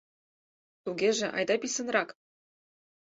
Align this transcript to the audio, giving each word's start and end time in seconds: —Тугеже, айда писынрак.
—Тугеже, 0.83 1.27
айда 1.37 1.55
писынрак. 1.61 2.09